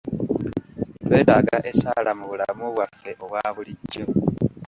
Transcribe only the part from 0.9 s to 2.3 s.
Twetaaga essaala mu